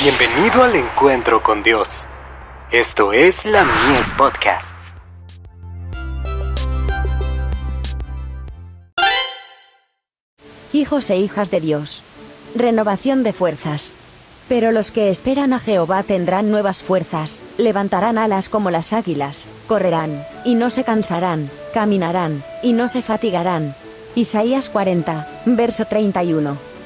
[0.00, 2.06] Bienvenido al encuentro con Dios.
[2.70, 4.96] Esto es la Mies Podcasts.
[10.72, 12.04] Hijos e hijas de Dios.
[12.54, 13.92] Renovación de fuerzas.
[14.48, 20.24] Pero los que esperan a Jehová tendrán nuevas fuerzas, levantarán alas como las águilas, correrán,
[20.44, 23.74] y no se cansarán, caminarán, y no se fatigarán.
[24.14, 26.77] Isaías 40, verso 31.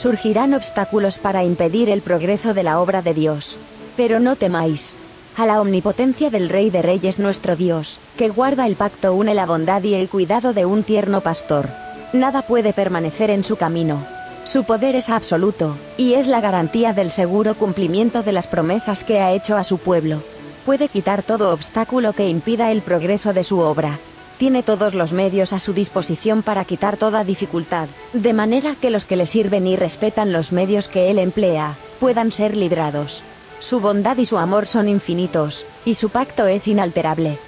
[0.00, 3.58] Surgirán obstáculos para impedir el progreso de la obra de Dios.
[3.96, 4.94] Pero no temáis.
[5.36, 9.44] A la omnipotencia del Rey de Reyes nuestro Dios, que guarda el pacto une la
[9.44, 11.68] bondad y el cuidado de un tierno pastor.
[12.12, 14.06] Nada puede permanecer en su camino.
[14.44, 19.18] Su poder es absoluto, y es la garantía del seguro cumplimiento de las promesas que
[19.18, 20.22] ha hecho a su pueblo.
[20.64, 23.98] Puede quitar todo obstáculo que impida el progreso de su obra.
[24.38, 29.04] Tiene todos los medios a su disposición para quitar toda dificultad, de manera que los
[29.04, 33.24] que le sirven y respetan los medios que él emplea, puedan ser librados.
[33.58, 37.38] Su bondad y su amor son infinitos, y su pacto es inalterable.